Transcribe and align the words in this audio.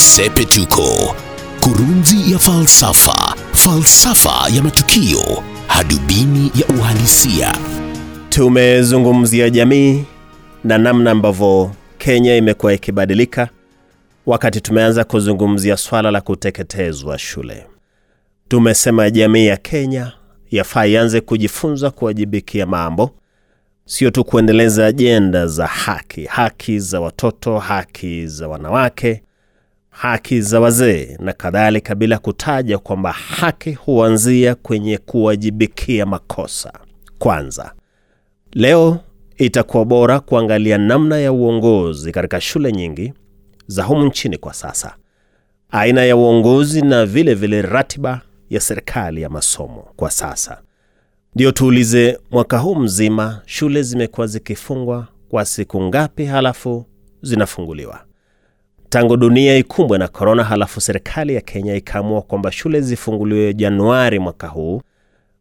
Sepetuko, 0.00 1.14
kurunzi 1.60 2.32
ya 2.32 2.38
falsafa, 2.38 3.34
falsafa 3.52 4.48
ya 4.56 4.62
matukio, 4.62 5.42
hadubini 5.66 6.52
ya 6.54 6.66
uhalisia. 6.78 7.54
Tumezungumzia 8.28 9.50
jamii 9.50 10.04
na 10.64 10.78
namna 10.78 11.10
ambavyo 11.10 11.70
Kenya 11.98 12.36
imekuwa 12.36 12.72
ikibadilika 12.74 13.48
wakati 14.26 14.60
tumeanza 14.60 15.04
kuzungumzia 15.04 15.76
swala 15.76 16.10
la 16.10 16.20
kuteketezwa 16.20 17.18
shule. 17.18 17.66
Tumesema 18.48 19.10
jamii 19.10 19.46
ya 19.46 19.56
Kenya 19.56 20.12
yafaa 20.50 20.86
ianze 20.86 21.20
kujifunza 21.20 21.90
kuwajibikia 21.90 22.66
mambo, 22.66 23.10
sio 23.84 24.10
tu 24.10 24.24
kuendeleza 24.24 24.86
ajenda 24.86 25.46
za 25.46 25.66
haki, 25.66 26.24
haki 26.24 26.78
za 26.78 27.00
watoto, 27.00 27.58
haki 27.58 28.26
za 28.26 28.48
wanawake, 28.48 29.22
haki 29.90 30.40
za 30.40 30.60
wazee 30.60 31.16
na 31.20 31.32
kadhalika, 31.32 31.94
bila 31.94 32.18
kutaja 32.18 32.78
kwamba 32.78 33.12
haki 33.12 33.72
huanzia 33.72 34.54
kwenye 34.54 34.98
kuwajibikia 34.98 36.06
makosa 36.06 36.72
kwanza. 37.18 37.72
Leo 38.52 38.98
itakuwa 39.36 39.84
bora 39.84 40.20
kuangalia 40.20 40.78
namna 40.78 41.18
ya 41.18 41.32
uongozi 41.32 42.12
katika 42.12 42.40
shule 42.40 42.72
nyingi 42.72 43.12
za 43.66 43.82
humu 43.84 44.04
nchini 44.06 44.38
kwa 44.38 44.54
sasa, 44.54 44.94
aina 45.70 46.04
ya 46.04 46.16
uongozi 46.16 46.82
na 46.82 47.06
vile 47.06 47.34
vile 47.34 47.62
ratiba 47.62 48.20
ya 48.50 48.60
serikali 48.60 49.22
ya 49.22 49.28
masomo 49.28 49.88
kwa 49.96 50.10
sasa. 50.10 50.60
Ndio 51.34 51.52
tuulize, 51.52 52.18
mwaka 52.30 52.58
huu 52.58 52.74
mzima 52.74 53.42
shule 53.46 53.82
zimekuwa 53.82 54.26
zikifungwa 54.26 55.06
kwa 55.28 55.44
siku 55.44 55.82
ngapi, 55.82 56.24
halafu 56.24 56.86
zinafunguliwa? 57.22 58.04
Tangu 58.90 59.16
dunia 59.16 59.56
ikumbwe 59.56 59.98
na 59.98 60.08
korona, 60.08 60.44
halafu 60.44 60.80
serikali 60.80 61.34
ya 61.34 61.40
Kenya 61.40 61.74
ikaamua 61.74 62.22
kwamba 62.22 62.52
shule 62.52 62.80
zifunguliwe 62.80 63.54
Januari 63.54 64.18
mwaka 64.18 64.48
huu 64.48 64.82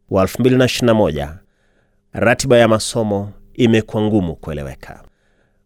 wa 0.09 0.23
2021 0.23 1.33
ratiba 2.14 2.58
ya 2.58 2.67
masomo 2.67 3.31
imekuwa 3.53 4.03
ngumu 4.03 4.36
kueleweka. 4.36 5.03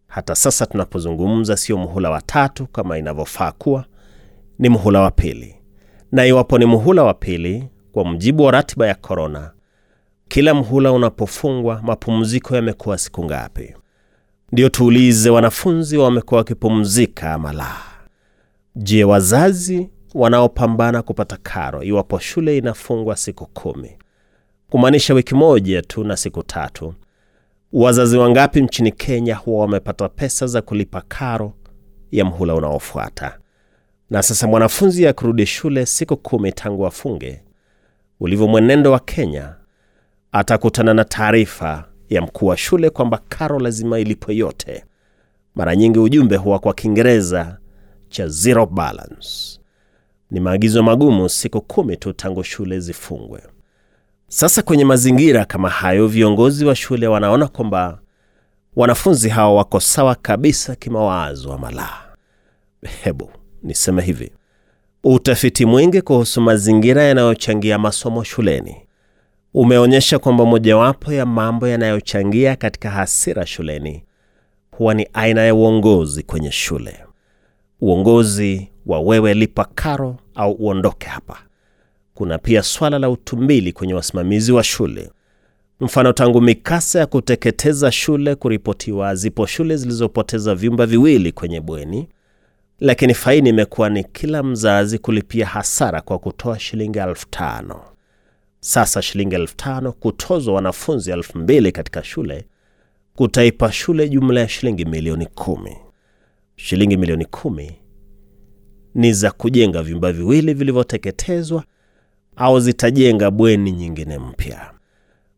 Hata 0.08 0.36
sasa 0.36 0.66
tunapozungumza, 0.66 1.58
sio 1.58 1.78
muhula 1.78 2.10
wa 2.10 2.22
tatu 2.22 2.68
kama 2.68 2.98
inavyofaa 2.98 3.52
kuwa, 3.52 3.86
ni 4.60 4.70
muhula 4.70 5.02
wa 5.02 5.12
pili. 5.12 5.56
Na 6.12 6.26
iwapo 6.26 6.58
ni 6.58 6.66
muhula 6.66 7.04
wa 7.04 7.14
pili, 7.14 7.70
kwa 7.92 8.06
mujibu 8.06 8.44
wa 8.44 8.52
ratiba 8.52 8.88
ya 8.88 8.96
korona, 8.96 9.52
kila 10.28 10.54
muhula 10.54 10.92
unapofungwa, 10.92 11.82
mapumziko 11.84 12.56
yamekuwa 12.56 12.98
siku 12.98 13.26
ngapi? 13.26 13.74
Ndio 14.54 14.70
tuulize, 14.70 15.30
wanafunzi 15.30 15.98
wamekuwa 15.98 16.38
wakipumzika 16.38 17.34
ama 17.34 17.54
la? 17.54 17.76
Je, 18.76 19.04
wazazi 19.04 19.90
wanaopambana 20.14 21.02
kupata 21.02 21.38
karo, 21.44 21.84
iwapo 21.84 22.20
shule 22.20 22.58
inafungwa 22.58 23.16
siku 23.16 23.46
kumi 23.46 23.98
kumaanisha 24.70 25.14
wiki 25.14 25.36
moja 25.36 25.82
tu 25.82 26.04
na 26.04 26.18
siku 26.18 26.44
tatu, 26.44 26.94
wazazi 27.74 28.18
wangapi 28.18 28.62
nchini 28.62 28.92
Kenya 28.92 29.36
huwa 29.36 29.62
wamepata 29.62 30.10
pesa 30.10 30.48
za 30.48 30.62
kulipa 30.62 31.02
karo 31.08 31.54
ya 32.12 32.26
mhula 32.26 32.56
unaofuata? 32.56 33.38
Na 34.10 34.24
sasa 34.24 34.48
mwanafunzi 34.48 35.08
akirudi 35.08 35.46
shule 35.46 35.86
siku 35.86 36.18
kumi 36.18 36.52
tangu 36.52 36.86
afunge, 36.88 37.42
ulivyo 38.20 38.48
mwenendo 38.48 38.92
wa 38.92 39.00
Kenya, 39.00 39.56
atakutana 40.32 40.94
na 40.94 41.06
taarifa 41.06 41.86
ya 42.14 42.22
mkuu 42.22 42.46
wa 42.48 42.58
shule 42.58 42.90
kwamba 42.90 43.22
karo 43.30 43.60
lazima 43.60 44.00
ilipwe 44.00 44.36
yote. 44.36 44.84
Mara 45.56 45.76
nyingi 45.76 46.00
ujumbe 46.00 46.36
huwa 46.36 46.60
kwa 46.60 46.74
Kiingereza 46.74 47.58
cha 48.10 48.28
zero 48.28 48.66
balance. 48.66 49.60
Ni 50.32 50.40
maagizo 50.40 50.84
magumu 50.84 51.30
siku 51.30 51.62
kumi 51.62 51.98
tu 51.98 52.14
tangu 52.14 52.44
shule 52.44 52.80
zifungwe. 52.80 53.42
Sasa 54.28 54.62
kwenye 54.62 54.86
mazingira 54.86 55.46
kama 55.46 55.70
hayo, 55.70 56.08
viongozi 56.08 56.66
wa 56.66 56.76
shule 56.76 57.08
wanaona 57.08 57.48
kwamba 57.48 58.00
wanafunzi 58.76 59.30
hawa 59.30 59.54
wako 59.56 59.80
sawa 59.80 60.16
kabisa 60.16 60.76
kimawazo 60.76 61.54
ama 61.54 61.72
la? 61.72 61.90
Hebu 63.04 63.32
niseme 63.64 64.02
hivi, 64.02 64.32
utafiti 65.04 65.66
mwingi 65.66 66.02
kuhusu 66.02 66.42
mazingira 66.42 67.04
yanayochangia 67.04 67.78
masomo 67.80 68.24
shuleni 68.24 68.76
umeonyesha 69.54 70.20
kwamba 70.20 70.46
mojawapo 70.46 71.14
ya 71.14 71.26
mambo 71.26 71.68
yanayochangia 71.68 72.56
katika 72.56 72.90
hasira 72.90 73.46
shuleni 73.46 74.04
huwa 74.72 74.94
ni 74.94 75.08
aina 75.14 75.42
ya 75.42 75.56
uongozi 75.56 76.24
kwenye 76.24 76.52
shule. 76.52 76.96
Uongozi 77.82 78.68
wa 78.86 79.00
wewe 79.02 79.34
lipa 79.34 79.66
karo 79.76 80.18
au 80.36 80.52
uondoke 80.52 81.08
hapa. 81.08 81.38
Kuna 82.14 82.38
pia 82.38 82.64
swala 82.64 83.00
la 83.00 83.10
utumbili 83.10 83.72
kwenye 83.72 83.94
wasimamizi 83.94 84.52
wa 84.52 84.64
shule. 84.64 85.10
Mfano, 85.80 86.14
tangu 86.14 86.42
mikasa 86.42 87.00
ya 87.00 87.06
kuteketeza 87.06 87.92
shule 87.92 88.36
kuripotiwa, 88.36 89.16
zipo 89.16 89.46
shule 89.46 89.78
zilizopoteza 89.78 90.56
vyumba 90.56 90.86
viwili 90.86 91.32
kwenye 91.32 91.62
bweni, 91.62 92.08
lakini 92.80 93.14
faini 93.14 93.50
imekuwa 93.50 93.90
ni 93.90 94.04
kila 94.04 94.44
mzazi 94.44 95.00
kulipia 95.00 95.46
hasara 95.46 96.02
kwa 96.02 96.20
kutoa 96.20 96.60
shilingi 96.60 97.00
elfu 97.00 97.28
tano. 97.30 97.82
Sasa 98.66 99.02
shilingi 99.02 99.36
elfu 99.36 99.56
tano 99.56 99.92
kutozwa 99.92 100.54
wanafunzi 100.54 101.12
elfu 101.12 101.38
mbili 101.38 101.72
katika 101.72 102.04
shule 102.04 102.46
kutaipa 103.16 103.72
shule 103.72 104.10
jumla 104.10 104.40
ya 104.40 104.48
shilingi 104.50 104.86
milioni 104.86 105.26
kumi. 105.26 105.76
Shilingi 106.56 106.98
milioni 106.98 107.26
kumi 107.26 107.72
ni 108.96 109.14
za 109.14 109.32
kujenga 109.32 109.84
vyumba 109.84 110.12
viwili 110.12 110.54
vilivyoteketezwa 110.54 111.64
au 112.36 112.60
zitajenga 112.60 113.32
bweni 113.32 113.72
nyingine 113.72 114.18
mpya. 114.20 114.72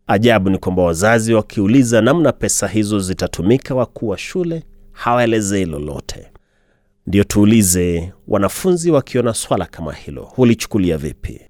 Ajabu 0.07 0.49
ni 0.49 0.57
kwamba 0.57 0.83
wazazi 0.83 1.33
wakiuliza 1.33 2.01
namna 2.01 2.31
pesa 2.31 2.67
hizo 2.67 2.99
zitatumika, 2.99 3.75
wakuu 3.75 4.07
wa 4.07 4.17
shule 4.17 4.63
hawaelezei 4.91 5.65
lolote. 5.65 6.27
Ndio 7.07 7.23
tuulize, 7.23 8.13
wanafunzi 8.27 8.91
wakiona 8.91 9.33
swala 9.33 9.65
kama 9.65 9.93
hilo 9.93 10.23
hulichukulia 10.23 10.97
vipi? 10.97 11.41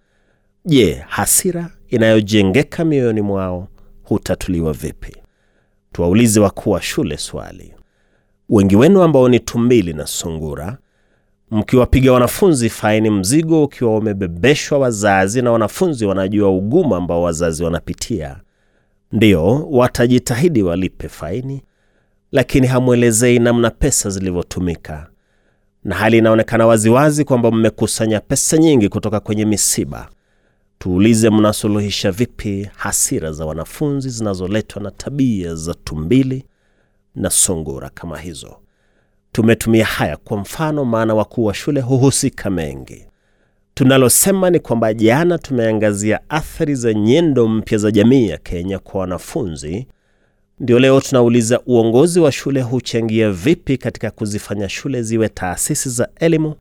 Je, 0.65 1.03
hasira 1.07 1.69
inayojengeka 1.89 2.85
mioyoni 2.85 3.21
mwao 3.21 3.67
hutatuliwa 4.03 4.73
vipi? 4.73 5.15
Tuwaulize 5.91 6.39
wakuu 6.39 6.71
wa 6.71 6.81
shule 6.81 7.17
swali. 7.17 7.73
Wengi 8.49 8.75
wenu 8.75 9.03
ambao 9.03 9.29
ni 9.29 9.39
tumbili 9.39 9.93
na 9.93 10.07
sungura 10.07 10.77
mkiwapiga 11.51 12.13
wanafunzi 12.13 12.69
faini, 12.69 13.09
mzigo 13.09 13.63
ukiwa 13.63 13.97
umebebeshwa 13.97 14.77
wazazi, 14.79 15.41
na 15.41 15.51
wanafunzi 15.51 16.05
wanajua 16.05 16.49
ugumu 16.49 16.95
ambao 16.95 17.21
wazazi 17.21 17.63
wanapitia, 17.63 18.39
ndio 19.11 19.67
watajitahidi 19.71 20.63
walipe 20.63 21.09
faini, 21.09 21.61
lakini 22.31 22.67
hamwelezei 22.67 23.39
namna 23.39 23.69
pesa 23.69 24.09
zilivyotumika, 24.09 25.09
na 25.83 25.95
hali 25.95 26.17
inaonekana 26.17 26.67
waziwazi 26.67 27.23
kwamba 27.23 27.51
mmekusanya 27.51 28.19
pesa 28.19 28.57
nyingi 28.57 28.89
kutoka 28.89 29.19
kwenye 29.19 29.45
misiba. 29.45 30.09
Tuulize, 30.79 31.29
mnasuluhisha 31.29 32.11
vipi 32.11 32.69
hasira 32.75 33.31
za 33.31 33.45
wanafunzi 33.45 34.09
zinazoletwa 34.09 34.81
na 34.81 34.91
tabia 34.91 35.55
za 35.55 35.73
tumbili 35.73 36.45
na 37.15 37.29
sungura 37.29 37.89
kama 37.89 38.19
hizo? 38.19 38.55
Tumetumia 39.31 39.85
haya 39.85 40.17
kwa 40.17 40.37
mfano, 40.37 40.85
maana 40.85 41.13
wakuu 41.15 41.45
wa 41.45 41.53
shule 41.53 41.81
huhusika 41.81 42.49
mengi. 42.49 43.05
Tunalosema 43.73 44.49
ni 44.49 44.59
kwamba 44.59 44.93
jana 44.93 45.37
tumeangazia 45.37 46.19
athari 46.29 46.75
za 46.75 46.93
nyendo 46.93 47.47
mpya 47.47 47.77
za 47.77 47.91
jamii 47.91 48.27
ya 48.29 48.37
Kenya 48.37 48.79
kwa 48.79 49.01
wanafunzi, 49.01 49.87
ndio 50.59 50.79
leo 50.79 51.01
tunauliza 51.01 51.59
uongozi 51.65 52.19
wa 52.19 52.31
shule 52.31 52.61
huchangia 52.61 53.31
vipi 53.31 53.77
katika 53.77 54.11
kuzifanya 54.11 54.69
shule 54.69 55.03
ziwe 55.03 55.29
taasisi 55.29 55.89
za 55.89 56.09
elimu 56.15 56.55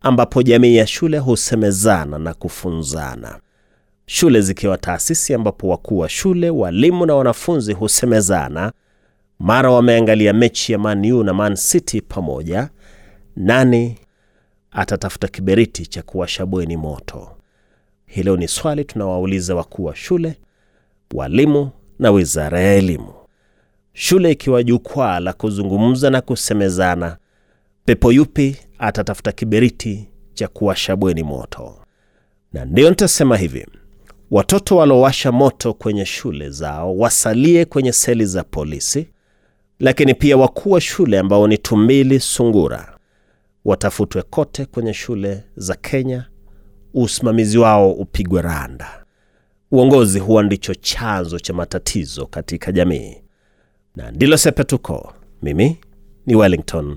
ambapo 0.00 0.42
jamii 0.42 0.76
ya 0.76 0.86
shule 0.86 1.18
husemezana 1.18 2.18
na 2.18 2.34
kufunzana. 2.34 3.40
Shule 4.06 4.40
zikiwa 4.40 4.78
taasisi 4.78 5.34
ambapo 5.34 5.68
wakuu 5.68 5.98
wa 5.98 6.08
shule, 6.08 6.50
walimu 6.50 7.06
na 7.06 7.14
wanafunzi 7.14 7.72
husemezana 7.72 8.72
mara 9.38 9.70
wameangalia 9.70 10.32
mechi 10.32 10.72
ya 10.72 10.78
Man 10.78 11.12
U 11.12 11.24
na 11.24 11.34
Man 11.34 11.54
City 11.56 12.00
pamoja, 12.00 12.68
nani 13.36 13.98
atatafuta 14.70 15.28
kiberiti 15.28 15.86
cha 15.86 16.02
kuwasha 16.02 16.46
bweni 16.46 16.76
moto? 16.76 17.36
Hilo 18.06 18.36
ni 18.36 18.48
swali 18.48 18.84
tunawauliza 18.84 19.54
wakuu 19.54 19.84
wa 19.84 19.96
shule, 19.96 20.36
walimu 21.14 21.70
na 21.98 22.10
wizara 22.10 22.60
ya 22.60 22.74
elimu. 22.74 23.12
Shule 23.92 24.30
ikiwa 24.30 24.62
jukwaa 24.62 25.20
la 25.20 25.32
kuzungumza 25.32 26.10
na 26.10 26.20
kusemezana, 26.20 27.16
pepo 27.84 28.12
yupi 28.12 28.56
atatafuta 28.78 29.32
kiberiti 29.32 30.08
cha 30.34 30.48
kuwasha 30.48 30.96
bweni 30.96 31.22
moto? 31.22 31.76
Na 32.52 32.64
ndiyo 32.64 32.90
nitasema 32.90 33.36
hivi, 33.36 33.66
watoto 34.30 34.76
walowasha 34.76 35.32
moto 35.32 35.74
kwenye 35.74 36.04
shule 36.04 36.50
zao 36.50 36.96
wasalie 36.96 37.64
kwenye 37.64 37.92
seli 37.92 38.26
za 38.26 38.44
polisi, 38.44 39.08
lakini 39.80 40.14
pia 40.14 40.36
wakuu 40.36 40.70
wa 40.70 40.80
shule 40.80 41.18
ambao 41.18 41.46
ni 41.48 41.58
tumbili 41.58 42.20
sungura 42.20 42.96
watafutwe 43.64 44.22
kote 44.22 44.64
kwenye 44.66 44.94
shule 44.94 45.44
za 45.56 45.74
Kenya, 45.74 46.26
usimamizi 46.94 47.58
wao 47.58 47.92
upigwe 47.92 48.42
randa. 48.42 49.04
Uongozi 49.72 50.18
huwa 50.18 50.42
ndicho 50.42 50.74
chanzo 50.74 51.38
cha 51.38 51.52
matatizo 51.52 52.26
katika 52.26 52.72
jamii, 52.72 53.16
na 53.96 54.10
ndilo 54.10 54.36
Sepetuko. 54.36 55.12
Mimi 55.42 55.78
ni 56.26 56.34
Wellington 56.34 56.96